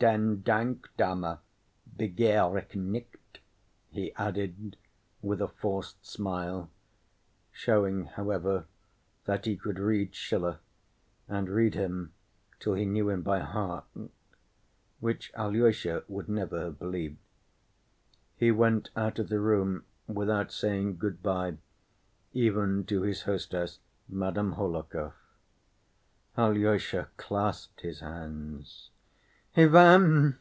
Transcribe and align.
'Den 0.00 0.40
Dank, 0.42 0.88
Dame, 0.96 1.38
begehr 1.98 2.56
ich 2.56 2.76
nicht,'" 2.76 3.40
he 3.90 4.14
added, 4.14 4.76
with 5.22 5.40
a 5.42 5.48
forced 5.48 6.06
smile, 6.06 6.70
showing, 7.50 8.04
however, 8.04 8.66
that 9.24 9.44
he 9.44 9.56
could 9.56 9.80
read 9.80 10.14
Schiller, 10.14 10.60
and 11.26 11.48
read 11.48 11.74
him 11.74 12.12
till 12.60 12.74
he 12.74 12.84
knew 12.86 13.10
him 13.10 13.22
by 13.22 13.40
heart—which 13.40 15.32
Alyosha 15.34 16.04
would 16.06 16.28
never 16.28 16.66
have 16.66 16.78
believed. 16.78 17.18
He 18.36 18.52
went 18.52 18.90
out 18.94 19.18
of 19.18 19.28
the 19.28 19.40
room 19.40 19.82
without 20.06 20.52
saying 20.52 20.98
good‐by 20.98 21.56
even 22.32 22.84
to 22.84 23.02
his 23.02 23.22
hostess, 23.22 23.80
Madame 24.08 24.52
Hohlakov. 24.52 25.14
Alyosha 26.36 27.08
clasped 27.16 27.80
his 27.80 27.98
hands. 27.98 28.90
"Ivan!" 29.56 30.36